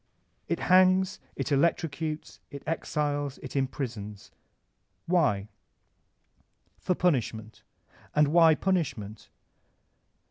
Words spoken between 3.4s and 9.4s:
it im prisons. Why? For punishment. And why punish ment?